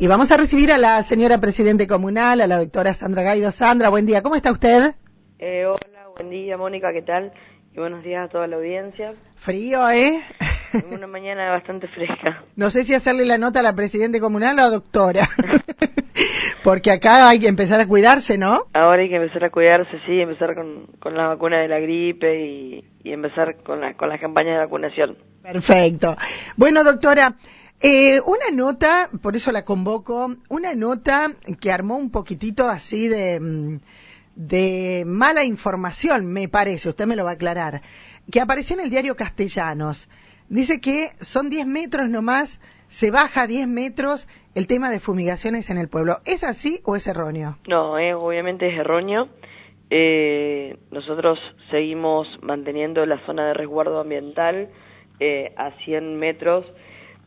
Y 0.00 0.06
vamos 0.06 0.30
a 0.30 0.36
recibir 0.36 0.70
a 0.70 0.78
la 0.78 1.02
señora 1.02 1.38
presidente 1.38 1.88
comunal, 1.88 2.40
a 2.40 2.46
la 2.46 2.58
doctora 2.58 2.94
Sandra 2.94 3.24
Gaido. 3.24 3.50
Sandra, 3.50 3.88
buen 3.88 4.06
día, 4.06 4.22
¿cómo 4.22 4.36
está 4.36 4.52
usted? 4.52 4.94
Eh, 5.40 5.64
hola, 5.66 6.06
buen 6.16 6.30
día, 6.30 6.56
Mónica, 6.56 6.92
¿qué 6.92 7.02
tal? 7.02 7.32
Y 7.74 7.80
buenos 7.80 8.04
días 8.04 8.26
a 8.26 8.28
toda 8.28 8.46
la 8.46 8.56
audiencia. 8.56 9.14
Frío, 9.34 9.90
¿eh? 9.90 10.22
Una 10.92 11.08
mañana 11.08 11.50
bastante 11.50 11.88
fresca. 11.88 12.44
No 12.54 12.70
sé 12.70 12.84
si 12.84 12.94
hacerle 12.94 13.24
la 13.26 13.38
nota 13.38 13.58
a 13.58 13.64
la 13.64 13.74
presidente 13.74 14.20
comunal 14.20 14.56
o 14.58 14.62
a 14.62 14.64
la 14.66 14.70
doctora. 14.70 15.28
Porque 16.62 16.92
acá 16.92 17.28
hay 17.28 17.40
que 17.40 17.48
empezar 17.48 17.80
a 17.80 17.88
cuidarse, 17.88 18.38
¿no? 18.38 18.66
Ahora 18.74 19.02
hay 19.02 19.08
que 19.08 19.16
empezar 19.16 19.44
a 19.44 19.50
cuidarse, 19.50 19.98
sí, 20.06 20.20
empezar 20.20 20.54
con, 20.54 20.86
con 21.00 21.16
la 21.16 21.26
vacuna 21.26 21.60
de 21.60 21.66
la 21.66 21.80
gripe 21.80 22.46
y, 22.46 22.84
y 23.02 23.12
empezar 23.12 23.56
con, 23.64 23.80
la, 23.80 23.94
con 23.94 24.08
las 24.08 24.20
campañas 24.20 24.54
de 24.54 24.64
vacunación. 24.64 25.16
Perfecto. 25.42 26.16
Bueno, 26.56 26.84
doctora, 26.84 27.34
eh, 27.80 28.20
una 28.26 28.50
nota, 28.52 29.08
por 29.22 29.36
eso 29.36 29.52
la 29.52 29.64
convoco, 29.64 30.34
una 30.48 30.74
nota 30.74 31.32
que 31.60 31.70
armó 31.70 31.96
un 31.96 32.10
poquitito 32.10 32.68
así 32.68 33.08
de, 33.08 33.38
mm, 33.40 33.78
de 34.34 35.04
mala 35.06 35.44
información, 35.44 36.26
me 36.26 36.48
parece, 36.48 36.88
usted 36.88 37.06
me 37.06 37.16
lo 37.16 37.24
va 37.24 37.30
a 37.30 37.34
aclarar, 37.34 37.82
que 38.30 38.40
apareció 38.40 38.74
en 38.74 38.84
el 38.84 38.90
diario 38.90 39.16
Castellanos. 39.16 40.08
Dice 40.48 40.80
que 40.80 41.10
son 41.20 41.50
10 41.50 41.66
metros 41.66 42.08
nomás, 42.08 42.60
se 42.88 43.10
baja 43.10 43.46
10 43.46 43.68
metros 43.68 44.26
el 44.54 44.66
tema 44.66 44.90
de 44.90 44.98
fumigaciones 44.98 45.70
en 45.70 45.78
el 45.78 45.88
pueblo. 45.88 46.18
¿Es 46.24 46.42
así 46.42 46.80
o 46.84 46.96
es 46.96 47.06
erróneo? 47.06 47.58
No, 47.68 47.98
eh, 47.98 48.14
obviamente 48.14 48.66
es 48.66 48.78
erróneo. 48.78 49.28
Eh, 49.90 50.76
nosotros 50.90 51.38
seguimos 51.70 52.26
manteniendo 52.42 53.04
la 53.06 53.24
zona 53.26 53.48
de 53.48 53.54
resguardo 53.54 54.00
ambiental 54.00 54.68
eh, 55.20 55.52
a 55.56 55.72
100 55.84 56.18
metros 56.18 56.64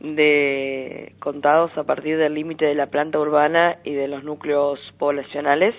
de 0.02 1.14
contados 1.20 1.70
a 1.78 1.84
partir 1.84 2.18
del 2.18 2.34
límite 2.34 2.66
de 2.66 2.74
la 2.74 2.88
planta 2.88 3.18
urbana 3.18 3.78
y 3.84 3.94
de 3.94 4.08
los 4.08 4.24
núcleos 4.24 4.78
poblacionales, 4.98 5.74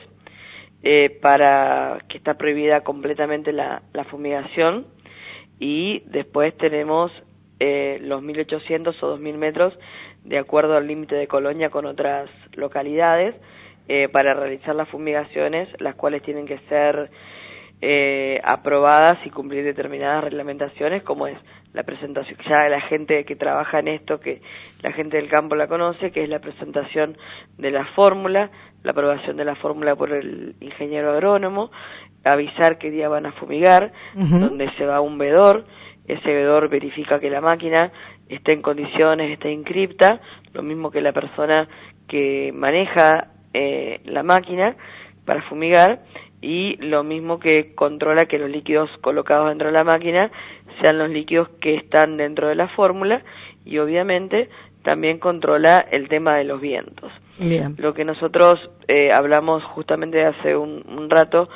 eh, 0.82 1.18
para 1.22 2.00
que 2.10 2.18
está 2.18 2.36
prohibida 2.36 2.82
completamente 2.82 3.52
la, 3.52 3.82
fumigación. 4.10 4.88
Y 5.60 6.02
después 6.08 6.58
tenemos 6.58 7.12
eh, 7.60 8.00
los 8.02 8.22
1800 8.22 9.02
o 9.04 9.08
2000 9.08 9.38
metros 9.38 9.78
de 10.24 10.38
acuerdo 10.38 10.78
al 10.78 10.88
límite 10.88 11.16
de 11.16 11.28
colonia 11.28 11.70
con 11.70 11.86
otras 11.86 12.30
localidades 12.54 13.36
eh, 13.90 14.08
para 14.10 14.34
realizar 14.34 14.76
las 14.76 14.88
fumigaciones, 14.90 15.70
las 15.80 15.96
cuales 15.96 16.24
tienen 16.24 16.46
que 16.46 16.60
ser 16.70 17.10
eh, 17.82 18.40
aprobadas 18.46 19.18
y 19.26 19.30
cumplir 19.30 19.66
determinadas 19.66 20.24
reglamentaciones, 20.24 21.04
como 21.04 21.28
es 21.28 21.38
la 21.74 21.84
presentación, 21.84 22.38
ya 22.48 22.70
la 22.70 22.82
gente 22.82 23.26
que 23.26 23.36
trabaja 23.36 23.80
en 23.80 23.88
esto, 23.88 24.20
que 24.20 24.42
la 24.84 24.92
gente 24.92 25.18
del 25.18 25.28
campo 25.28 25.56
la 25.56 25.68
conoce, 25.68 26.12
que 26.12 26.24
es 26.24 26.30
la 26.30 26.40
presentación 26.40 27.18
de 27.58 27.72
la 27.72 27.86
fórmula, 27.96 28.52
la 28.84 28.92
aprobación 28.92 29.38
de 29.38 29.46
la 29.46 29.56
fórmula 29.56 29.96
por 29.96 30.12
el 30.12 30.56
ingeniero 30.62 31.12
agrónomo, 31.12 31.72
avisar 32.24 32.78
qué 32.78 32.92
día 32.92 33.10
van 33.10 33.26
a 33.26 33.32
fumigar, 33.34 33.92
donde 34.14 34.72
se 34.78 34.86
va 34.86 35.02
un 35.02 35.18
vedor, 35.18 35.66
ese 36.08 36.34
vedor 36.34 36.70
verifica 36.70 37.20
que 37.20 37.30
la 37.30 37.42
máquina 37.42 37.92
esté 38.30 38.54
en 38.54 38.62
condiciones, 38.62 39.32
esté 39.32 39.52
encripta, 39.52 40.22
lo 40.54 40.62
mismo 40.62 40.92
que 40.92 41.02
la 41.02 41.12
persona 41.12 41.68
que 42.08 42.52
maneja 42.54 43.30
eh, 43.54 44.02
la 44.06 44.24
máquina 44.24 44.76
para 45.26 45.42
fumigar 45.44 46.02
y 46.42 46.76
lo 46.78 47.04
mismo 47.04 47.40
que 47.40 47.74
controla 47.74 48.26
que 48.26 48.38
los 48.38 48.50
líquidos 48.50 48.90
colocados 49.02 49.48
dentro 49.48 49.68
de 49.68 49.74
la 49.74 49.86
máquina 49.86 50.30
sean 50.84 50.98
los 50.98 51.10
líquidos 51.10 51.48
que 51.62 51.76
están 51.76 52.18
dentro 52.18 52.50
de 52.50 52.56
la 52.56 52.68
fórmula 52.68 53.24
y 53.64 53.78
obviamente 53.78 54.50
también 54.84 55.18
controla 55.18 55.80
el 55.80 56.10
tema 56.10 56.36
de 56.36 56.44
los 56.44 56.60
vientos. 56.60 57.10
Bien. 57.40 57.76
Lo 57.78 57.94
que 57.94 58.04
nosotros 58.04 58.60
eh, 58.90 59.12
hablamos 59.14 59.64
justamente 59.64 60.26
hace 60.26 60.58
un, 60.58 60.84
un 60.90 61.10
rato 61.10 61.48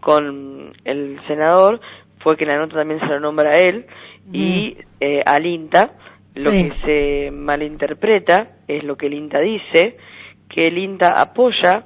con 0.00 0.74
el 0.84 1.18
senador 1.26 1.80
fue 2.18 2.36
que 2.36 2.44
la 2.44 2.58
nota 2.58 2.74
también 2.76 3.00
se 3.00 3.06
lo 3.06 3.20
nombra 3.20 3.52
a 3.52 3.58
él 3.58 3.86
y 4.32 4.76
eh, 5.00 5.22
al 5.24 5.46
INTA. 5.46 5.92
Lo 6.36 6.50
Sí. 6.50 6.68
que 6.68 6.74
se 6.84 7.30
malinterpreta 7.30 8.48
es 8.68 8.84
lo 8.84 8.96
que 8.96 9.06
el 9.06 9.14
INTA 9.14 9.40
dice, 9.40 9.96
que 10.48 10.66
el 10.66 10.76
INTA 10.76 11.20
apoya 11.20 11.84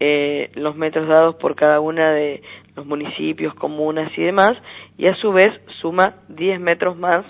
eh, 0.00 0.50
los 0.54 0.76
metros 0.76 1.08
dados 1.08 1.36
por 1.36 1.54
cada 1.54 1.80
una 1.80 2.12
de 2.12 2.42
los 2.76 2.86
municipios, 2.86 3.54
comunas 3.54 4.10
y 4.16 4.22
demás, 4.22 4.52
y 4.98 5.06
a 5.06 5.14
su 5.16 5.32
vez 5.32 5.52
suma 5.80 6.16
10 6.28 6.60
metros 6.60 6.96
más 6.96 7.24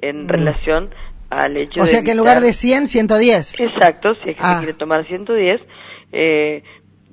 en 0.00 0.24
Mm. 0.24 0.28
relación 0.28 0.90
al 1.30 1.56
hecho 1.56 1.80
O 1.80 1.84
de 1.84 1.88
sea 1.90 2.02
que 2.02 2.10
en 2.10 2.18
lugar 2.18 2.40
de 2.40 2.52
100, 2.52 2.88
110. 2.88 3.54
Exacto, 3.58 4.14
si 4.22 4.30
es 4.30 4.36
que 4.36 4.42
Ah. 4.42 4.54
se 4.58 4.64
quiere 4.66 4.78
tomar 4.78 5.06
110, 5.06 5.60
eh, 6.12 6.62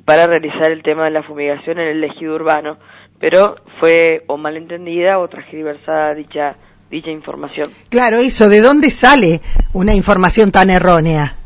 para 0.06 0.28
realizar 0.28 0.72
el 0.72 0.82
tema 0.84 1.06
de 1.06 1.12
la 1.12 1.24
fumigación 1.24 1.80
en 1.80 1.88
el 1.88 2.04
ejido 2.04 2.36
urbano, 2.36 2.78
pero 3.20 3.56
fue 3.80 4.24
o 4.28 4.38
malentendida 4.38 5.20
o 5.20 5.28
transgiversada 5.28 6.14
dicha 6.16 6.56
dicha 6.90 7.10
información. 7.10 7.72
Claro, 7.90 8.18
eso, 8.18 8.50
¿de 8.50 8.60
dónde 8.60 8.90
sale 8.90 9.40
una 9.74 9.94
información 9.96 10.52
tan 10.52 10.70
errónea? 10.70 11.38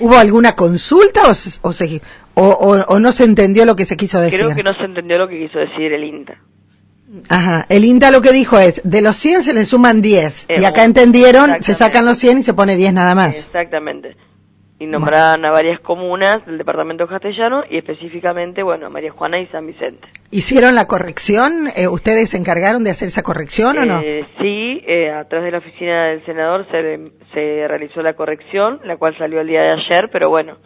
¿Hubo 0.00 0.16
alguna 0.16 0.52
consulta 0.54 1.22
o, 1.24 1.30
o, 1.30 1.72
se- 1.72 2.00
o- 2.34 2.98
no 2.98 3.12
se 3.12 3.24
entendió 3.24 3.64
lo 3.64 3.76
que 3.76 3.84
se 3.84 3.96
quiso 3.96 4.20
decir? 4.20 4.40
Creo 4.40 4.54
que 4.54 4.62
no 4.62 4.72
se 4.74 4.84
entendió 4.84 5.18
lo 5.18 5.28
que 5.28 5.38
quiso 5.46 5.58
decir 5.58 5.92
el 5.92 6.04
INTA. 6.04 6.34
Ajá, 7.28 7.66
el 7.68 7.84
INTA 7.84 8.10
lo 8.12 8.22
que 8.22 8.30
dijo 8.32 8.58
es, 8.58 8.80
de 8.84 9.02
los 9.02 9.16
100 9.16 9.42
se 9.42 9.52
le 9.52 9.64
suman 9.64 10.00
10. 10.00 10.46
Eh, 10.48 10.60
y 10.60 10.64
acá 10.64 10.84
entendieron, 10.84 11.60
se 11.62 11.74
sacan 11.74 12.04
los 12.04 12.18
100 12.18 12.38
y 12.38 12.42
se 12.44 12.54
pone 12.54 12.76
10 12.76 12.92
nada 12.92 13.14
más. 13.16 13.36
Exactamente. 13.36 14.16
Y 14.80 14.86
nombraban 14.86 15.44
a 15.44 15.50
varias 15.50 15.78
comunas 15.80 16.44
del 16.46 16.56
departamento 16.56 17.06
castellano 17.06 17.62
y 17.68 17.76
específicamente, 17.76 18.62
bueno, 18.62 18.86
a 18.86 18.88
María 18.90 19.12
Juana 19.12 19.38
y 19.38 19.46
San 19.48 19.66
Vicente. 19.66 20.08
¿Hicieron 20.30 20.74
la 20.74 20.86
corrección? 20.86 21.68
Eh, 21.76 21.86
¿Ustedes 21.86 22.30
se 22.30 22.38
encargaron 22.38 22.82
de 22.82 22.90
hacer 22.90 23.08
esa 23.08 23.22
corrección 23.22 23.78
o 23.78 23.84
no? 23.84 24.00
Eh, 24.00 24.26
sí, 24.40 24.82
eh, 24.86 25.10
a 25.12 25.28
través 25.28 25.44
de 25.44 25.50
la 25.52 25.58
oficina 25.58 26.06
del 26.06 26.24
senador 26.24 26.66
se, 26.70 27.12
se 27.34 27.68
realizó 27.68 28.00
la 28.02 28.14
corrección, 28.14 28.80
la 28.84 28.96
cual 28.96 29.14
salió 29.18 29.42
el 29.42 29.48
día 29.48 29.60
de 29.60 29.72
ayer, 29.72 30.08
pero 30.10 30.30
bueno, 30.30 30.56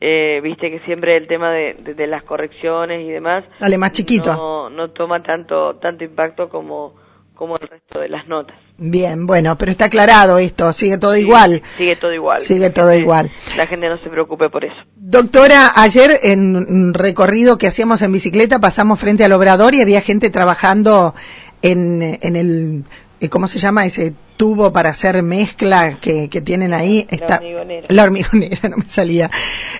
eh, 0.00 0.40
viste 0.42 0.68
que 0.68 0.80
siempre 0.80 1.12
el 1.12 1.28
tema 1.28 1.52
de, 1.52 1.74
de- 1.74 1.94
de 1.94 2.06
las 2.08 2.24
correcciones 2.24 3.06
y 3.06 3.10
demás 3.12 3.44
Dale, 3.60 3.78
más 3.78 3.92
chiquito. 3.92 4.34
no, 4.34 4.70
no 4.70 4.90
toma 4.90 5.22
tanto 5.22 5.76
tanto 5.76 6.02
impacto 6.02 6.48
como 6.48 6.94
como 7.42 7.56
el 7.56 7.68
resto 7.68 7.98
de 7.98 8.08
las 8.08 8.28
notas. 8.28 8.56
Bien, 8.78 9.26
bueno, 9.26 9.58
pero 9.58 9.72
está 9.72 9.86
aclarado 9.86 10.38
esto, 10.38 10.72
sigue 10.72 10.96
todo 10.96 11.16
igual. 11.16 11.60
Sigue 11.76 11.96
todo 11.96 12.12
igual. 12.14 12.40
Sigue 12.40 12.70
todo 12.70 12.90
gente- 12.90 13.00
igual. 13.00 13.32
La 13.56 13.66
gente 13.66 13.88
no 13.88 13.98
se 13.98 14.08
preocupe 14.08 14.48
por 14.48 14.64
eso. 14.64 14.76
Doctora, 14.94 15.72
ayer 15.74 16.20
en 16.22 16.54
un 16.54 16.94
recorrido 16.94 17.58
que 17.58 17.66
hacíamos 17.66 18.00
en 18.02 18.12
bicicleta 18.12 18.60
pasamos 18.60 19.00
frente 19.00 19.24
al 19.24 19.32
obrador 19.32 19.74
y 19.74 19.80
había 19.82 20.00
gente 20.02 20.30
trabajando 20.30 21.16
en, 21.62 22.16
en 22.22 22.36
el, 22.36 22.84
eh, 23.20 23.28
¿cómo 23.28 23.48
se 23.48 23.58
llama 23.58 23.86
ese 23.86 24.14
tubo 24.42 24.72
para 24.72 24.90
hacer 24.90 25.22
mezcla 25.22 25.98
que, 26.00 26.28
que 26.28 26.40
tienen 26.40 26.74
ahí? 26.74 27.06
La 27.28 27.36
hormigonera. 27.36 27.86
La 27.90 28.02
hormigonera, 28.02 28.68
no 28.70 28.76
me 28.78 28.84
salía. 28.86 29.30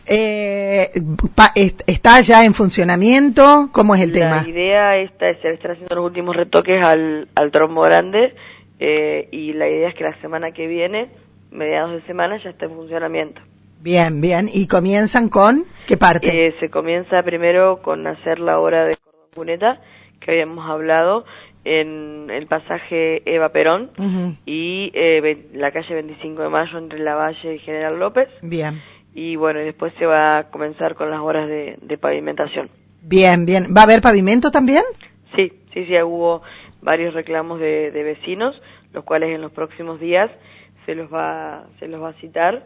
Eh, 0.06 0.88
pa- 1.34 1.50
est- 1.56 1.82
¿Está 1.88 2.20
ya 2.20 2.44
en 2.44 2.54
funcionamiento? 2.54 3.70
¿Cómo 3.72 3.96
es 3.96 4.02
el 4.02 4.12
tema? 4.12 4.42
La 4.44 4.48
idea 4.48 4.96
esta 4.98 5.30
es 5.30 5.44
estar 5.44 5.72
haciendo 5.72 5.96
los 5.96 6.04
últimos 6.04 6.36
retoques 6.36 6.84
al, 6.84 7.26
al 7.34 7.50
trombo 7.50 7.80
grande 7.82 8.34
eh, 8.78 9.28
y 9.32 9.52
la 9.52 9.68
idea 9.68 9.88
es 9.88 9.96
que 9.96 10.04
la 10.04 10.20
semana 10.20 10.52
que 10.52 10.68
viene, 10.68 11.08
mediados 11.50 11.92
de 11.94 12.02
semana, 12.06 12.40
ya 12.40 12.50
esté 12.50 12.66
en 12.66 12.74
funcionamiento. 12.76 13.40
Bien, 13.80 14.20
bien. 14.20 14.48
¿Y 14.52 14.68
comienzan 14.68 15.28
con 15.28 15.64
qué 15.88 15.96
parte? 15.96 16.46
Eh, 16.46 16.54
se 16.60 16.70
comienza 16.70 17.20
primero 17.24 17.82
con 17.82 18.06
hacer 18.06 18.38
la 18.38 18.60
obra 18.60 18.84
de 18.84 18.94
cordón 18.94 19.26
cuneta 19.34 19.80
que 20.20 20.30
habíamos 20.30 20.70
hablado 20.70 21.24
en 21.64 22.28
el 22.30 22.46
pasaje 22.46 23.22
Eva 23.24 23.50
Perón 23.50 23.90
y 24.46 24.90
eh, 24.94 25.48
la 25.54 25.70
calle 25.70 25.94
25 25.94 26.42
de 26.42 26.48
Mayo 26.48 26.78
entre 26.78 26.98
La 26.98 27.14
Valle 27.14 27.54
y 27.54 27.58
General 27.60 27.98
López. 27.98 28.28
Bien. 28.42 28.80
Y 29.14 29.36
bueno, 29.36 29.60
y 29.60 29.64
después 29.64 29.92
se 29.98 30.06
va 30.06 30.38
a 30.38 30.50
comenzar 30.50 30.94
con 30.94 31.10
las 31.10 31.20
obras 31.20 31.48
de, 31.48 31.76
de 31.82 31.98
pavimentación. 31.98 32.70
Bien, 33.02 33.44
bien. 33.44 33.74
¿Va 33.76 33.82
a 33.82 33.84
haber 33.84 34.00
pavimento 34.00 34.50
también? 34.50 34.82
Sí, 35.36 35.52
sí, 35.72 35.84
sí, 35.86 36.02
hubo 36.02 36.42
varios 36.80 37.14
reclamos 37.14 37.60
de, 37.60 37.90
de 37.90 38.02
vecinos, 38.02 38.60
los 38.92 39.04
cuales 39.04 39.34
en 39.34 39.40
los 39.40 39.52
próximos 39.52 40.00
días 40.00 40.30
se 40.86 40.94
los 40.94 41.12
va, 41.12 41.66
se 41.78 41.88
los 41.88 42.02
va 42.02 42.10
a 42.10 42.14
citar 42.14 42.64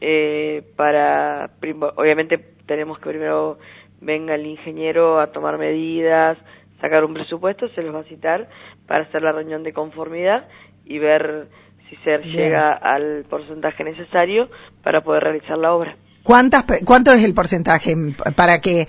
eh, 0.00 0.62
para, 0.76 1.50
obviamente 1.96 2.38
tenemos 2.66 2.98
que 2.98 3.10
primero 3.10 3.58
venga 4.00 4.34
el 4.34 4.46
ingeniero 4.46 5.18
a 5.20 5.32
tomar 5.32 5.58
medidas, 5.58 6.38
sacar 6.80 7.04
un 7.04 7.14
presupuesto, 7.14 7.68
se 7.70 7.82
los 7.82 7.94
va 7.94 8.00
a 8.00 8.04
citar 8.04 8.48
para 8.86 9.04
hacer 9.04 9.22
la 9.22 9.32
reunión 9.32 9.62
de 9.62 9.72
conformidad 9.72 10.48
y 10.84 10.98
ver 10.98 11.48
si 11.88 11.96
se 11.96 12.18
Bien. 12.18 12.32
llega 12.36 12.72
al 12.72 13.24
porcentaje 13.28 13.84
necesario 13.84 14.48
para 14.82 15.02
poder 15.02 15.24
realizar 15.24 15.58
la 15.58 15.72
obra. 15.74 15.96
¿Cuántas, 16.22 16.64
¿Cuánto 16.84 17.12
es 17.12 17.24
el 17.24 17.32
porcentaje 17.32 17.96
para 18.36 18.60
que, 18.60 18.86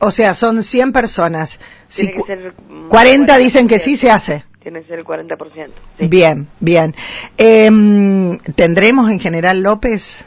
o 0.00 0.10
sea, 0.12 0.34
son 0.34 0.62
100 0.62 0.92
personas? 0.92 1.58
Si 1.88 2.06
que 2.08 2.22
ser, 2.22 2.54
mm, 2.68 2.88
40 2.88 3.36
dicen 3.38 3.66
que 3.66 3.80
sí 3.80 3.96
40%. 3.96 3.96
se 3.96 4.10
hace. 4.10 4.44
Tiene 4.62 4.82
que 4.82 4.86
ser 4.88 5.00
el 5.00 5.04
40%. 5.04 5.70
sí. 5.98 6.06
Bien, 6.06 6.46
bien. 6.60 6.94
Em, 7.36 8.38
¿Tendremos 8.54 9.10
en 9.10 9.18
General 9.18 9.60
López 9.60 10.24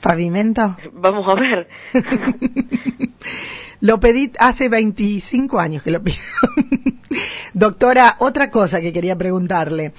pavimento? 0.00 0.76
Vamos 0.92 1.26
a 1.28 1.34
ver. 1.34 1.68
lo 3.80 4.00
pedí 4.00 4.32
hace 4.38 4.68
25 4.68 5.58
años 5.58 5.82
que 5.82 5.90
lo 5.90 6.02
pido. 6.02 6.16
Doctora, 7.54 8.16
otra 8.18 8.50
cosa 8.50 8.80
que 8.80 8.92
quería 8.92 9.16
preguntarle. 9.16 9.92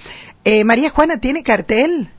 Eh, 0.43 0.63
María 0.63 0.89
Juana, 0.89 1.19
¿tiene 1.19 1.43
cartel? 1.43 2.09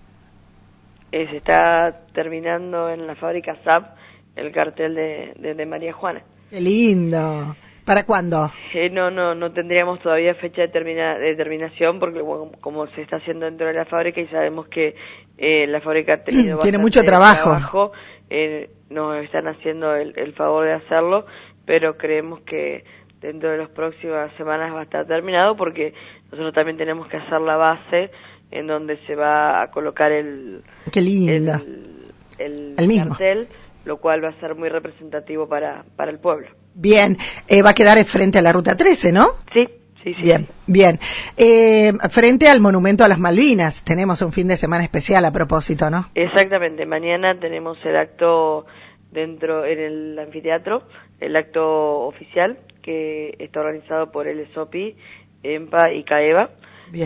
Eh, 1.12 1.26
se 1.31 1.37
está 1.38 2.02
terminando 2.12 2.90
en 2.90 3.06
la 3.06 3.14
fábrica 3.16 3.56
SAP 3.64 3.96
el 4.37 4.52
cartel 4.52 4.94
de, 4.94 5.55
de, 5.55 5.66
María 5.66 5.93
Juana. 5.93 6.22
Qué 6.50 6.60
lindo. 6.60 7.56
¿Para 7.84 8.04
cuándo? 8.04 8.52
Eh, 8.75 8.90
no, 8.90 9.11
no, 9.11 9.34
no 9.34 9.50
tendríamos 9.52 10.00
todavía 10.00 10.34
fecha 10.34 10.62
de, 10.62 10.69
de 10.69 11.19
determinación 11.19 11.99
porque 11.99 12.20
como 12.61 12.87
se 12.88 13.02
está 13.02 13.16
haciendo 13.16 13.46
dentro 13.46 13.66
de 13.66 13.72
la 13.72 13.87
fábrica 13.87 14.20
y 14.20 14.26
sabemos 14.26 14.69
que 14.69 14.94
eh, 15.38 15.66
la 15.66 15.81
fábrica 15.81 16.14
ha 16.14 16.22
tenido 16.22 16.58
tiene 16.62 16.76
mucho 16.78 17.02
trabajo, 17.02 17.50
trabajo 17.50 17.93
eh, 18.31 18.70
nos 18.90 19.25
están 19.25 19.49
haciendo 19.49 19.94
el, 19.94 20.12
el, 20.16 20.34
favor 20.34 20.66
de 20.66 20.75
hacerlo, 20.75 21.25
pero 21.68 21.98
creemos 21.98 22.40
que 22.40 22.82
dentro 23.20 23.50
de 23.50 23.58
las 23.58 23.68
próximas 23.68 24.32
semanas 24.38 24.74
va 24.74 24.80
a 24.80 24.84
estar 24.84 25.06
terminado 25.06 25.54
porque 25.54 25.92
nosotros 26.32 26.54
también 26.54 26.78
tenemos 26.78 27.06
que 27.08 27.18
hacer 27.18 27.42
la 27.42 27.56
base 27.56 28.10
en 28.50 28.66
donde 28.66 28.96
se 29.06 29.14
va 29.14 29.60
a 29.62 29.70
colocar 29.70 30.10
el 30.10 30.62
Qué 30.90 31.00
el, 31.00 32.74
el, 32.78 32.88
mismo. 32.88 33.10
cartel, 33.10 33.48
lo 33.84 33.98
cual 33.98 34.24
va 34.24 34.30
a 34.30 34.40
ser 34.40 34.54
muy 34.54 34.70
representativo 34.70 35.46
para, 35.46 35.84
para 35.94 36.10
el 36.10 36.18
pueblo. 36.20 36.48
Bien, 36.72 37.18
eh, 37.46 37.60
va 37.60 37.70
a 37.70 37.74
quedar 37.74 38.02
frente 38.06 38.38
a 38.38 38.42
la 38.42 38.52
Ruta 38.54 38.74
13, 38.74 39.12
¿no? 39.12 39.32
Sí, 39.52 39.66
sí, 40.02 40.14
sí. 40.14 40.22
Bien, 40.22 40.48
bien. 40.66 40.98
Eh, 41.36 41.92
frente 42.08 42.48
al 42.48 42.60
Monumento 42.60 43.04
a 43.04 43.08
las 43.08 43.18
Malvinas, 43.18 43.84
tenemos 43.84 44.22
un 44.22 44.32
fin 44.32 44.48
de 44.48 44.56
semana 44.56 44.84
especial 44.84 45.22
a 45.26 45.32
propósito, 45.32 45.90
¿no? 45.90 46.08
Exactamente, 46.14 46.86
mañana 46.86 47.38
tenemos 47.38 47.76
el 47.84 47.96
acto 47.98 48.64
dentro 49.10 49.64
en 49.64 49.78
el 49.78 50.18
anfiteatro, 50.18 50.82
el 51.20 51.36
acto 51.36 52.00
oficial 52.06 52.58
que 52.82 53.34
está 53.38 53.60
organizado 53.60 54.10
por 54.10 54.28
el 54.28 54.40
ESOPI, 54.40 54.96
EMPA 55.42 55.92
y 55.92 56.04
CAEVA 56.04 56.50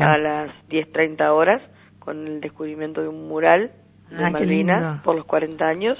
a 0.00 0.18
las 0.18 0.50
10.30 0.68 1.28
horas 1.30 1.62
con 1.98 2.26
el 2.26 2.40
descubrimiento 2.40 3.02
de 3.02 3.08
un 3.08 3.28
mural 3.28 3.72
de 4.10 4.24
ah, 4.24 4.30
Malvinas 4.30 5.02
por 5.02 5.16
los 5.16 5.24
40 5.24 5.64
años. 5.64 5.98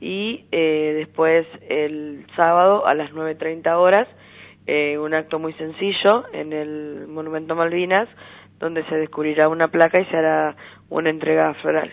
Y 0.00 0.44
eh, 0.52 0.92
después 0.96 1.46
el 1.68 2.26
sábado 2.36 2.86
a 2.86 2.94
las 2.94 3.10
9.30 3.12 3.76
horas 3.76 4.08
eh, 4.66 4.98
un 4.98 5.14
acto 5.14 5.38
muy 5.38 5.52
sencillo 5.54 6.24
en 6.32 6.52
el 6.52 7.06
Monumento 7.06 7.54
Malvinas 7.54 8.08
donde 8.58 8.84
se 8.86 8.96
descubrirá 8.96 9.48
una 9.48 9.68
placa 9.68 10.00
y 10.00 10.06
se 10.06 10.16
hará 10.16 10.56
una 10.88 11.10
entrega 11.10 11.54
floral. 11.54 11.92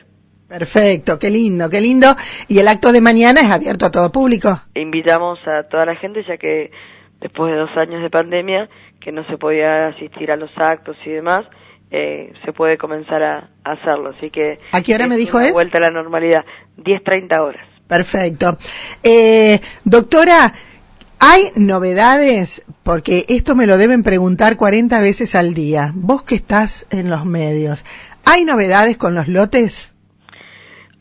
Perfecto, 0.53 1.17
qué 1.17 1.31
lindo, 1.31 1.67
qué 1.67 1.81
lindo. 1.81 2.15
¿Y 2.47 2.59
el 2.59 2.67
acto 2.67 2.91
de 2.91 3.01
mañana 3.01 3.41
es 3.41 3.49
abierto 3.49 3.87
a 3.87 3.91
todo 3.91 4.11
público? 4.11 4.61
Invitamos 4.75 5.39
a 5.47 5.63
toda 5.63 5.83
la 5.87 5.95
gente 5.95 6.23
ya 6.27 6.37
que 6.37 6.69
después 7.19 7.51
de 7.51 7.57
dos 7.57 7.71
años 7.75 8.03
de 8.03 8.11
pandemia 8.11 8.69
que 9.01 9.11
no 9.11 9.25
se 9.25 9.39
podía 9.39 9.87
asistir 9.87 10.29
a 10.29 10.35
los 10.35 10.51
actos 10.55 10.95
y 11.07 11.09
demás, 11.09 11.41
eh, 11.89 12.33
se 12.45 12.53
puede 12.53 12.77
comenzar 12.77 13.23
a, 13.23 13.49
hacerlo. 13.63 14.13
Así 14.15 14.29
que... 14.29 14.59
¿A 14.71 14.83
qué 14.83 14.93
hora 14.93 15.07
me 15.07 15.17
dijo 15.17 15.39
es? 15.39 15.53
Vuelta 15.53 15.79
a 15.79 15.81
la 15.81 15.89
normalidad, 15.89 16.45
10.30 16.77 17.39
horas. 17.39 17.67
Perfecto. 17.87 18.59
Eh, 19.01 19.59
doctora, 19.83 20.53
¿hay 21.17 21.45
novedades? 21.55 22.63
Porque 22.83 23.25
esto 23.27 23.55
me 23.55 23.65
lo 23.65 23.79
deben 23.79 24.03
preguntar 24.03 24.55
40 24.55 25.01
veces 25.01 25.33
al 25.33 25.55
día. 25.55 25.91
Vos 25.95 26.21
que 26.21 26.35
estás 26.35 26.85
en 26.91 27.09
los 27.09 27.25
medios, 27.25 27.83
¿hay 28.23 28.45
novedades 28.45 28.97
con 28.97 29.15
los 29.15 29.27
lotes? 29.27 29.92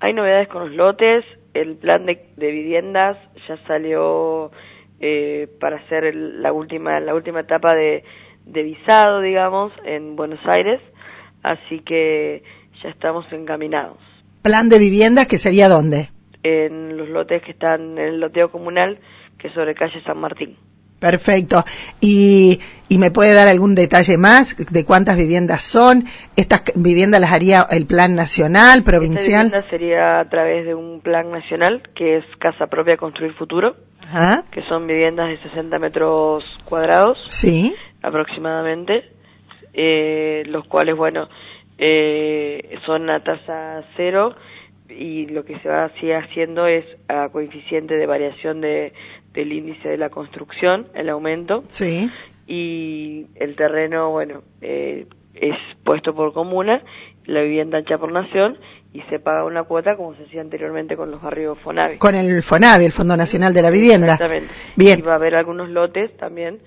Hay 0.02 0.14
novedades 0.14 0.48
con 0.48 0.66
los 0.66 0.74
lotes. 0.76 1.24
El 1.54 1.76
plan 1.76 2.04
de 2.06 2.26
viviendas 2.36 3.16
ya 3.46 3.56
salió 3.68 4.50
eh, 5.00 5.46
para 5.60 5.76
hacer 5.76 6.12
la 6.12 6.52
última 6.52 6.98
la 6.98 7.14
última 7.14 7.40
etapa 7.40 7.72
de, 7.76 8.02
de 8.44 8.62
visado, 8.64 9.20
digamos, 9.20 9.72
en 9.84 10.16
Buenos 10.16 10.40
Aires, 10.44 10.80
así 11.44 11.80
que 11.86 12.42
ya 12.82 12.88
estamos 12.88 13.24
encaminados. 13.32 13.98
¿Plan 14.42 14.68
de 14.68 14.80
viviendas 14.80 15.28
que 15.28 15.38
sería 15.38 15.68
dónde? 15.68 16.08
En 16.42 16.96
los 16.96 17.08
lotes 17.08 17.40
que 17.44 17.52
están 17.52 17.96
en 17.96 17.98
el 17.98 18.20
loteo 18.20 18.50
comunal, 18.50 18.98
que 19.38 19.48
es 19.48 19.54
sobre 19.54 19.76
calle 19.76 20.02
San 20.04 20.18
Martín. 20.18 20.56
Perfecto. 21.02 21.64
¿Y, 22.00 22.60
¿Y 22.88 22.98
me 22.98 23.10
puede 23.10 23.34
dar 23.34 23.48
algún 23.48 23.74
detalle 23.74 24.16
más 24.16 24.56
de 24.56 24.84
cuántas 24.84 25.16
viviendas 25.16 25.62
son? 25.62 26.04
¿Estas 26.36 26.62
viviendas 26.76 27.20
las 27.20 27.32
haría 27.32 27.66
el 27.68 27.86
plan 27.86 28.14
nacional, 28.14 28.84
provincial? 28.84 29.46
Esta 29.46 29.68
sería 29.68 30.20
a 30.20 30.28
través 30.28 30.64
de 30.64 30.76
un 30.76 31.00
plan 31.00 31.32
nacional, 31.32 31.82
que 31.96 32.18
es 32.18 32.24
Casa 32.38 32.68
Propia 32.68 32.96
Construir 32.96 33.32
Futuro, 33.32 33.74
que 34.52 34.62
son 34.68 34.86
viviendas 34.86 35.28
de 35.28 35.38
60 35.48 35.76
metros 35.80 36.44
cuadrados 36.66 37.18
sí. 37.26 37.74
aproximadamente, 38.00 39.10
eh, 39.74 40.44
los 40.46 40.68
cuales, 40.68 40.96
bueno, 40.96 41.28
eh, 41.78 42.78
son 42.86 43.10
a 43.10 43.24
tasa 43.24 43.82
cero 43.96 44.36
y 44.88 45.26
lo 45.26 45.44
que 45.44 45.58
se 45.60 45.68
va 45.68 45.86
así 45.86 46.12
haciendo 46.12 46.66
es 46.66 46.84
a 47.08 47.28
coeficiente 47.30 47.94
de 47.96 48.06
variación 48.06 48.60
de, 48.60 48.92
del 49.32 49.52
índice 49.52 49.88
de 49.88 49.96
la 49.96 50.10
construcción, 50.10 50.88
el 50.94 51.08
aumento. 51.08 51.64
Sí. 51.68 52.10
Y 52.46 53.26
el 53.36 53.56
terreno, 53.56 54.10
bueno, 54.10 54.42
eh, 54.60 55.06
es 55.34 55.56
puesto 55.84 56.14
por 56.14 56.32
comuna, 56.32 56.82
la 57.26 57.42
vivienda 57.42 57.78
hecha 57.78 57.98
por 57.98 58.12
nación 58.12 58.58
y 58.92 59.00
se 59.02 59.18
paga 59.18 59.44
una 59.44 59.62
cuota 59.62 59.96
como 59.96 60.14
se 60.14 60.24
hacía 60.24 60.40
anteriormente 60.42 60.96
con 60.96 61.10
los 61.10 61.22
barrios 61.22 61.58
FONAVI. 61.60 61.98
Con 61.98 62.14
el 62.14 62.42
FONAVI, 62.42 62.84
el 62.84 62.92
Fondo 62.92 63.16
Nacional 63.16 63.54
de 63.54 63.62
la 63.62 63.70
Vivienda. 63.70 64.14
Exactamente. 64.14 64.52
Bien. 64.76 64.98
Y 64.98 65.02
va 65.02 65.12
a 65.12 65.16
haber 65.16 65.34
algunos 65.34 65.70
lotes 65.70 66.14
también 66.18 66.58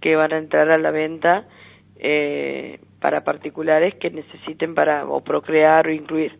que 0.00 0.14
van 0.14 0.32
a 0.32 0.38
entrar 0.38 0.70
a 0.70 0.78
la 0.78 0.90
venta 0.90 1.46
eh, 1.98 2.78
para 3.00 3.24
particulares 3.24 3.94
que 3.96 4.10
necesiten 4.10 4.74
para 4.74 5.06
o 5.06 5.22
procrear 5.22 5.88
o 5.88 5.92
incluir. 5.92 6.38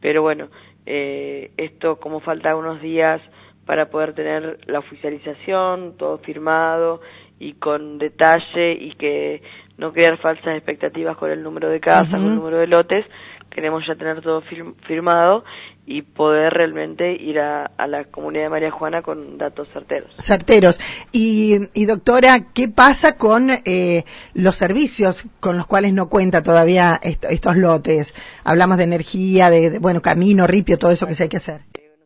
Pero 0.00 0.22
bueno, 0.22 0.48
eh, 0.84 1.52
esto 1.56 1.96
como 1.96 2.20
falta 2.20 2.56
unos 2.56 2.80
días 2.80 3.20
para 3.66 3.90
poder 3.90 4.14
tener 4.14 4.60
la 4.66 4.78
oficialización, 4.78 5.96
todo 5.98 6.18
firmado 6.18 7.00
y 7.38 7.54
con 7.54 7.98
detalle 7.98 8.72
y 8.72 8.92
que 8.92 9.42
no 9.76 9.92
crear 9.92 10.18
falsas 10.18 10.56
expectativas 10.56 11.16
con 11.16 11.30
el 11.30 11.42
número 11.42 11.68
de 11.68 11.80
casas, 11.80 12.20
con 12.20 12.30
el 12.30 12.36
número 12.36 12.58
de 12.58 12.68
lotes, 12.68 13.04
queremos 13.50 13.86
ya 13.86 13.94
tener 13.94 14.22
todo 14.22 14.42
firmado 14.86 15.44
y 15.86 16.02
poder 16.02 16.52
realmente 16.52 17.12
ir 17.12 17.38
a, 17.38 17.70
la 17.86 18.04
comunidad 18.04 18.44
de 18.44 18.48
María 18.50 18.70
Juana 18.70 19.02
con 19.02 19.38
datos 19.38 19.68
certeros. 19.72 20.10
Certeros. 20.18 20.80
Y, 21.12 21.86
doctora, 21.86 22.52
¿qué 22.52 22.68
pasa 22.68 23.16
con 23.16 23.50
eh, 23.64 24.04
los 24.34 24.56
servicios 24.56 25.24
con 25.40 25.56
los 25.56 25.66
cuales 25.66 25.92
no 25.92 26.08
cuenta 26.08 26.42
todavía 26.42 27.00
estos 27.02 27.56
lotes? 27.56 28.14
Hablamos 28.44 28.78
de 28.78 28.84
energía, 28.84 29.48
de, 29.48 29.78
bueno, 29.78 30.02
camino, 30.02 30.46
ripio, 30.46 30.78
todo 30.78 30.90
eso 30.90 31.06
que 31.06 31.14
se 31.14 31.24
hay 31.24 31.28
que 31.28 31.36
hacer. 31.38 31.60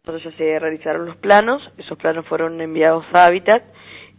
Nosotros 0.07 0.33
ya 0.33 0.39
se 0.39 0.59
realizaron 0.59 1.07
los 1.07 1.17
planos, 1.17 1.63
esos 1.77 1.99
planos 1.99 2.27
fueron 2.27 2.61
enviados 2.61 3.05
a 3.13 3.27
Hábitat 3.27 3.63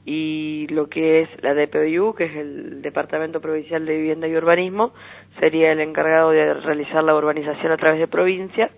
y 0.05 0.67
lo 0.69 0.89
que 0.89 1.21
es 1.21 1.29
la 1.41 1.53
DPU, 1.53 2.13
que 2.15 2.25
es 2.25 2.35
el 2.35 2.81
Departamento 2.81 3.41
Provincial 3.41 3.85
de 3.85 3.97
Vivienda 3.97 4.27
y 4.27 4.35
Urbanismo, 4.35 4.93
sería 5.39 5.71
el 5.71 5.79
encargado 5.79 6.31
de 6.31 6.53
realizar 6.53 7.03
la 7.03 7.15
urbanización 7.15 7.71
a 7.71 7.77
través 7.77 7.99
de 7.99 8.07
provincia 8.07 8.69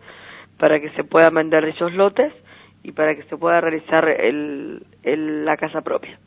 para 0.57 0.79
que 0.79 0.91
se 0.91 1.03
puedan 1.03 1.33
vender 1.35 1.65
esos 1.65 1.93
lotes 1.93 2.33
y 2.83 2.91
para 2.91 3.15
que 3.15 3.23
se 3.23 3.37
pueda 3.37 3.61
realizar 3.61 4.07
el, 4.07 4.85
la 5.03 5.57
casa 5.57 5.81
propia. 5.81 6.19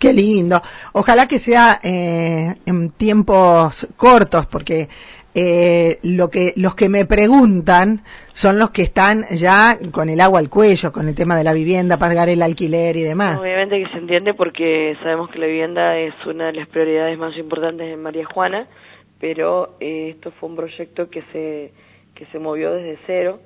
Qué 0.00 0.14
lindo. 0.14 0.62
Ojalá 0.94 1.28
que 1.28 1.38
sea 1.38 1.78
eh, 1.82 2.54
en 2.64 2.90
tiempos 2.92 3.86
cortos, 3.98 4.46
porque 4.46 4.88
eh, 5.34 5.98
lo 6.02 6.30
que 6.30 6.54
los 6.56 6.74
que 6.74 6.88
me 6.88 7.04
preguntan 7.04 8.00
son 8.32 8.58
los 8.58 8.70
que 8.70 8.80
están 8.80 9.24
ya 9.36 9.76
con 9.92 10.08
el 10.08 10.22
agua 10.22 10.38
al 10.38 10.48
cuello, 10.48 10.90
con 10.90 11.06
el 11.06 11.14
tema 11.14 11.36
de 11.36 11.44
la 11.44 11.52
vivienda, 11.52 11.98
pagar 11.98 12.30
el 12.30 12.40
alquiler 12.40 12.96
y 12.96 13.02
demás. 13.02 13.42
Obviamente 13.42 13.78
que 13.78 13.90
se 13.90 13.98
entiende 13.98 14.32
porque 14.32 14.96
sabemos 15.02 15.28
que 15.28 15.38
la 15.38 15.46
vivienda 15.46 15.98
es 15.98 16.14
una 16.24 16.46
de 16.46 16.54
las 16.54 16.68
prioridades 16.68 17.18
más 17.18 17.36
importantes 17.36 17.92
en 17.92 18.02
María 18.02 18.24
Juana, 18.24 18.68
pero 19.20 19.76
eh, 19.80 20.14
esto 20.14 20.30
fue 20.40 20.48
un 20.48 20.56
proyecto 20.56 21.10
que 21.10 21.22
se 21.30 21.72
que 22.14 22.24
se 22.32 22.38
movió 22.38 22.72
desde 22.72 22.98
cero 23.06 23.38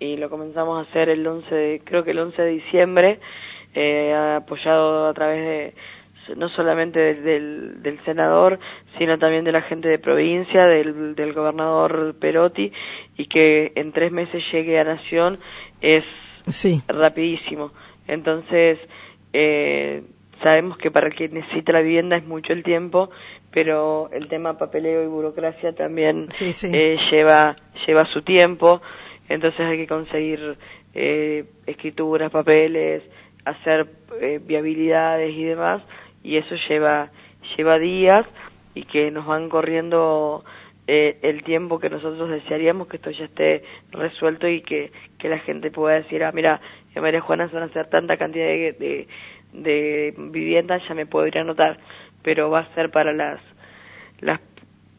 y 0.00 0.16
lo 0.16 0.28
comenzamos 0.28 0.78
a 0.84 0.90
hacer 0.90 1.08
el 1.10 1.24
11 1.24 1.54
de, 1.54 1.80
creo 1.84 2.02
que 2.02 2.10
el 2.10 2.18
11 2.18 2.42
de 2.42 2.50
diciembre 2.50 3.20
eh, 3.74 4.14
apoyado 4.36 5.08
a 5.08 5.14
través 5.14 5.44
de 5.44 5.74
no 6.36 6.48
solamente 6.50 7.00
del, 7.14 7.82
del, 7.82 8.04
senador, 8.04 8.58
sino 8.98 9.18
también 9.18 9.44
de 9.44 9.52
la 9.52 9.62
gente 9.62 9.88
de 9.88 9.98
provincia, 9.98 10.66
del, 10.66 11.14
del 11.14 11.32
gobernador 11.32 12.14
Perotti, 12.20 12.72
y 13.16 13.26
que 13.26 13.72
en 13.74 13.92
tres 13.92 14.12
meses 14.12 14.42
llegue 14.52 14.78
a 14.78 14.84
Nación 14.84 15.40
es 15.80 16.04
sí. 16.46 16.80
rapidísimo. 16.86 17.72
Entonces, 18.06 18.78
eh, 19.32 20.02
sabemos 20.42 20.78
que 20.78 20.90
para 20.90 21.10
quien 21.10 21.34
necesita 21.34 21.72
la 21.72 21.80
vivienda 21.80 22.16
es 22.16 22.24
mucho 22.24 22.52
el 22.52 22.62
tiempo, 22.62 23.10
pero 23.52 24.10
el 24.12 24.28
tema 24.28 24.58
papeleo 24.58 25.02
y 25.02 25.06
burocracia 25.06 25.72
también 25.72 26.28
sí, 26.30 26.52
Eh, 26.72 26.96
lleva, 27.10 27.56
lleva 27.86 28.04
su 28.06 28.22
tiempo, 28.22 28.80
entonces 29.28 29.60
hay 29.60 29.78
que 29.78 29.86
conseguir 29.86 30.56
eh, 30.94 31.44
escrituras, 31.66 32.30
papeles, 32.30 33.02
hacer 33.44 33.86
eh, 34.20 34.40
viabilidades 34.42 35.34
y 35.34 35.44
demás, 35.44 35.82
y 36.22 36.36
eso 36.36 36.54
lleva, 36.68 37.10
lleva 37.56 37.78
días 37.78 38.22
y 38.74 38.84
que 38.84 39.10
nos 39.10 39.26
van 39.26 39.48
corriendo 39.48 40.44
eh, 40.86 41.18
el 41.22 41.42
tiempo 41.44 41.78
que 41.78 41.90
nosotros 41.90 42.30
desearíamos 42.30 42.88
que 42.88 42.96
esto 42.96 43.10
ya 43.10 43.24
esté 43.24 43.62
resuelto 43.90 44.48
y 44.48 44.62
que, 44.62 44.92
que 45.18 45.28
la 45.28 45.38
gente 45.40 45.70
pueda 45.70 45.96
decir, 45.96 46.24
ah, 46.24 46.32
mira, 46.32 46.60
en 46.94 47.02
María 47.02 47.20
Juana 47.20 47.48
se 47.48 47.54
van 47.54 47.64
a 47.64 47.66
hacer 47.66 47.88
tanta 47.88 48.16
cantidad 48.16 48.46
de, 48.46 48.72
de, 48.72 49.08
de 49.52 50.14
viviendas, 50.16 50.82
ya 50.88 50.94
me 50.94 51.06
puedo 51.06 51.26
ir 51.26 51.38
anotar, 51.38 51.78
pero 52.22 52.50
va 52.50 52.60
a 52.60 52.74
ser 52.74 52.90
para 52.90 53.12
las, 53.12 53.40
las, 54.20 54.40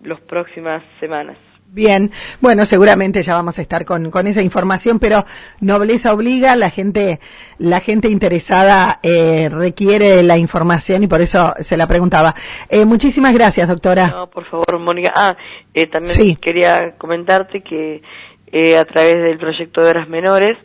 las 0.01 0.21
próximas 0.21 0.83
semanas. 0.99 1.37
Bien, 1.73 2.11
bueno, 2.39 2.65
seguramente 2.65 3.23
ya 3.23 3.33
vamos 3.33 3.57
a 3.57 3.63
estar 3.63 3.83
con, 3.83 4.11
con 4.11 4.27
esa 4.27 4.43
información, 4.43 4.99
pero 4.99 5.25
nobleza 5.59 6.13
obliga, 6.13 6.55
la 6.55 6.69
gente, 6.69 7.19
la 7.57 7.79
gente 7.79 8.09
interesada 8.09 8.99
eh, 9.01 9.49
requiere 9.49 10.21
la 10.21 10.37
información 10.37 11.01
y 11.01 11.07
por 11.07 11.21
eso 11.21 11.55
se 11.61 11.75
la 11.75 11.87
preguntaba. 11.87 12.35
Eh, 12.69 12.85
muchísimas 12.85 13.33
gracias, 13.33 13.67
doctora. 13.67 14.07
No, 14.09 14.29
por 14.29 14.45
favor, 14.45 14.77
Mónica. 14.77 15.13
Ah, 15.15 15.35
eh, 15.73 15.87
también 15.87 16.35
quería 16.35 16.95
comentarte 16.99 17.61
que 17.61 18.03
eh, 18.51 18.77
a 18.77 18.85
través 18.85 19.15
del 19.15 19.39
proyecto 19.39 19.81
de 19.81 19.89
horas 19.89 20.07
menores, 20.07 20.55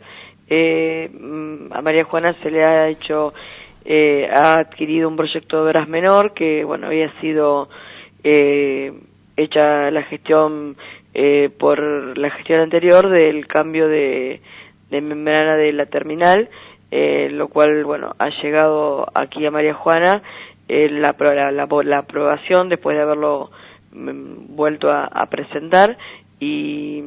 eh, 0.47 1.09
mm, 1.11 1.73
a 1.73 1.81
María 1.81 2.03
Juana 2.03 2.35
se 2.43 2.51
le 2.51 2.63
ha 2.63 2.87
hecho, 2.87 3.33
eh, 3.83 4.29
ha 4.31 4.57
adquirido 4.57 5.09
un 5.09 5.15
proyecto 5.15 5.63
de 5.63 5.69
horas 5.69 5.89
menor 5.89 6.35
que, 6.35 6.63
bueno, 6.63 6.85
había 6.85 7.11
sido 7.19 7.67
eh, 8.23 8.93
hecha 9.39 9.89
la 9.91 10.03
gestión 10.03 10.75
eh, 11.13 11.49
por 11.57 12.17
la 12.17 12.29
gestión 12.31 12.61
anterior 12.61 13.09
del 13.09 13.47
cambio 13.47 13.87
de, 13.87 14.41
de 14.89 15.01
membrana 15.01 15.55
de 15.55 15.73
la 15.73 15.85
terminal, 15.85 16.49
eh, 16.91 17.29
lo 17.31 17.47
cual, 17.47 17.83
bueno, 17.85 18.15
ha 18.19 18.29
llegado 18.41 19.07
aquí 19.13 19.45
a 19.45 19.51
María 19.51 19.73
Juana 19.73 20.21
eh, 20.67 20.89
la, 20.89 21.15
la, 21.19 21.83
la, 21.83 21.97
aprobación 21.97 22.69
después 22.69 22.95
de 22.95 23.03
haberlo 23.03 23.49
mm, 23.91 24.55
vuelto 24.55 24.91
a, 24.91 25.05
a, 25.05 25.25
presentar 25.27 25.97
y 26.39 27.03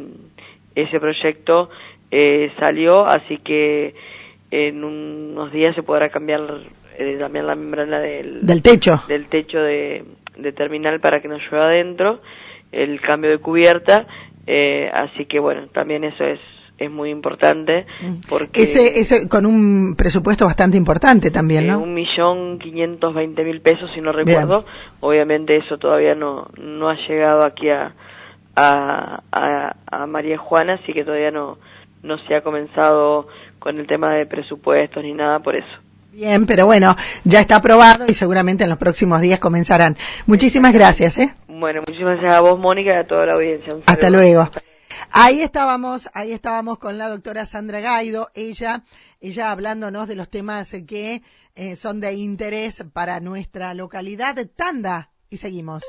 ese 0.74 0.98
proyecto 1.00 1.70
eh, 2.10 2.52
salió, 2.58 3.06
así 3.06 3.38
que 3.38 3.94
en 4.50 4.84
unos 4.84 5.52
días 5.52 5.74
se 5.74 5.82
podrá 5.82 6.10
cambiar 6.10 6.40
eh, 6.98 7.16
también 7.18 7.46
la 7.46 7.54
membrana 7.54 8.00
del, 8.00 8.44
del 8.44 8.62
techo. 8.62 9.00
del 9.08 9.26
techo 9.26 9.58
de, 9.58 10.04
de 10.36 10.52
terminal 10.52 11.00
para 11.00 11.20
que 11.20 11.28
no 11.28 11.38
llueva 11.38 11.66
adentro 11.66 12.20
el 12.72 13.00
cambio 13.00 13.30
de 13.30 13.38
cubierta, 13.38 14.06
eh, 14.46 14.90
así 14.92 15.26
que 15.26 15.38
bueno, 15.38 15.68
también 15.68 16.04
eso 16.04 16.24
es 16.24 16.40
es 16.78 16.90
muy 16.90 17.10
importante 17.10 17.86
mm. 18.00 18.28
porque 18.28 18.62
ese, 18.62 18.98
ese 18.98 19.28
con 19.28 19.46
un 19.46 19.94
presupuesto 19.96 20.46
bastante 20.46 20.76
importante 20.76 21.30
también, 21.30 21.66
¿no? 21.68 21.78
Un 21.78 21.94
millón 21.94 22.58
quinientos 22.58 23.14
veinte 23.14 23.44
mil 23.44 23.60
pesos 23.60 23.90
si 23.94 24.00
no 24.00 24.10
recuerdo. 24.10 24.64
Obviamente 25.00 25.56
eso 25.56 25.78
todavía 25.78 26.14
no 26.14 26.48
no 26.58 26.88
ha 26.88 26.96
llegado 27.06 27.44
aquí 27.44 27.68
a 27.68 27.94
a, 28.56 29.22
a, 29.30 29.76
a 29.86 30.06
María 30.06 30.38
Juana, 30.38 30.74
así 30.82 30.92
que 30.92 31.04
todavía 31.04 31.30
no 31.30 31.58
no 32.02 32.18
se 32.26 32.34
ha 32.34 32.40
comenzado 32.40 33.28
con 33.58 33.78
el 33.78 33.86
tema 33.86 34.14
de 34.14 34.26
presupuestos 34.26 35.04
ni 35.04 35.12
nada 35.14 35.38
por 35.38 35.54
eso. 35.54 35.68
Bien, 36.12 36.44
pero 36.44 36.66
bueno, 36.66 36.94
ya 37.24 37.40
está 37.40 37.56
aprobado 37.56 38.04
y 38.06 38.12
seguramente 38.12 38.64
en 38.64 38.70
los 38.70 38.78
próximos 38.78 39.22
días 39.22 39.40
comenzarán. 39.40 39.96
Muchísimas 40.26 40.74
gracias, 40.74 41.16
¿eh? 41.16 41.34
Bueno, 41.62 41.80
muchísimas 41.86 42.18
gracias 42.18 42.38
a 42.38 42.40
vos, 42.40 42.58
Mónica, 42.58 42.92
y 42.92 42.96
a 42.96 43.06
toda 43.06 43.24
la 43.24 43.34
audiencia. 43.34 43.72
Hasta 43.86 44.10
luego. 44.10 44.50
Ahí 45.12 45.42
estábamos, 45.42 46.08
ahí 46.12 46.32
estábamos 46.32 46.80
con 46.80 46.98
la 46.98 47.08
doctora 47.08 47.46
Sandra 47.46 47.78
Gaido, 47.78 48.30
ella, 48.34 48.82
ella 49.20 49.52
hablándonos 49.52 50.08
de 50.08 50.16
los 50.16 50.28
temas 50.28 50.72
que 50.88 51.22
eh, 51.54 51.76
son 51.76 52.00
de 52.00 52.14
interés 52.14 52.84
para 52.92 53.20
nuestra 53.20 53.74
localidad. 53.74 54.34
Tanda, 54.56 55.10
y 55.30 55.36
seguimos. 55.36 55.84